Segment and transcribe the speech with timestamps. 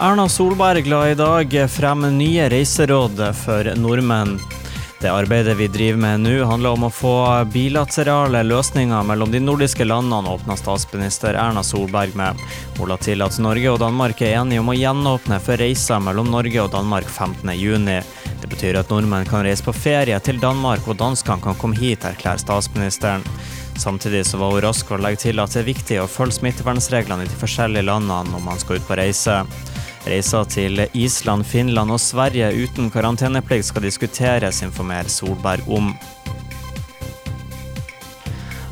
[0.00, 4.36] Erna Solberg la i dag frem nye reiseråd for nordmenn.
[5.00, 7.14] Det arbeidet vi driver med nå, handler om å få
[7.50, 12.38] bilaterale løsninger mellom de nordiske landene, åpna statsminister Erna Solberg med.
[12.76, 16.30] Hun la til at Norge og Danmark er enige om å gjenåpne for reiser mellom
[16.30, 18.14] Norge og Danmark 15.6.
[18.38, 22.06] Det betyr at nordmenn kan reise på ferie til Danmark, og danskene kan komme hit,
[22.06, 23.26] erklærer statsministeren.
[23.78, 27.26] Samtidig så var hun rask å legge til at det er viktig å følge smittevernreglene
[27.26, 29.42] i de forskjellige landene når man skal ut på reise.
[30.08, 35.92] Reiser til Island, Finland og Sverige uten karanteneplikt skal diskuteres, informerer Solberg om.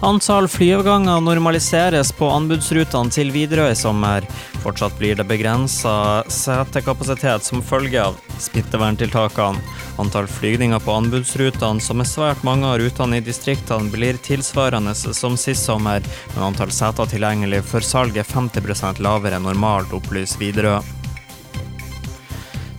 [0.04, 4.26] Antall flyavganger normaliseres på anbudsrutene til Widerøe i sommer.
[4.60, 9.62] Fortsatt blir det begrensa setekapasitet som følge av smitteverntiltakene.
[9.98, 15.38] Antall flygninger på anbudsrutene, som er svært mange av rutene i distriktene, blir tilsvarende som
[15.40, 20.95] sist sommer, men antall seter tilgjengelig for salg er 50% lavere enn normalt, opplyser Widerøe.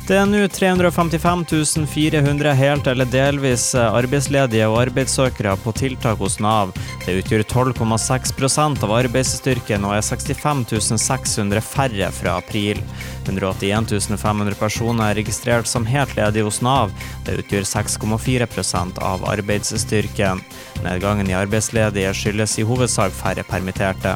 [0.08, 1.42] Det er nå 355
[1.92, 6.72] 400 helt eller delvis arbeidsledige og arbeidssøkere på tiltak hos Nav.
[7.04, 10.64] Det utgjør 12,6% av arbeidsstyrken og er 65
[11.04, 12.80] 600 færre fra april.
[13.28, 16.96] 181 500 personer er registrert som helt ledige hos Nav.
[17.28, 20.40] Det utgjør 6,4% av arbeidsstyrken.
[20.88, 24.16] Nedgangen i arbeidsledige skyldes i hovedsak færre permitterte.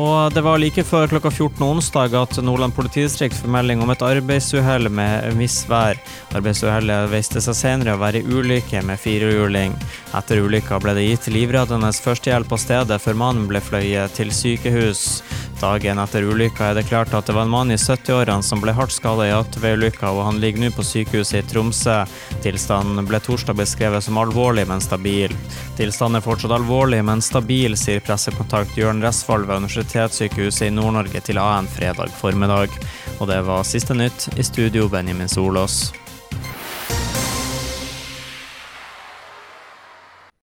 [0.00, 4.04] Og det var like før klokka 14 onsdag at Nordland politidistrikt får melding om et
[4.06, 6.00] arbeidsuhell med misvær.
[6.32, 9.76] Arbeidsuhellet viste seg senere å være ulykke med firehjuling.
[10.16, 15.20] Etter ulykka ble det gitt livreddende førstehjelp på stedet før mannen ble fløyet til sykehus.
[15.62, 18.72] Dagen etter ulykka er det klart at det var en mann i 70-årene som ble
[18.74, 22.00] hardt skada i ATV-ulykka, og han ligger nå på sykehuset i Tromsø.
[22.42, 25.30] Tilstanden ble torsdag beskrevet som alvorlig, men stabil.
[25.78, 31.38] Tilstanden er fortsatt alvorlig, men stabil, sier pressekontakt Jørn Resvoll ved Universitetssykehuset i Nord-Norge til
[31.38, 32.74] AN fredag formiddag.
[33.20, 34.32] Og det var siste nytt.
[34.34, 35.92] I studio Benjamin Solås.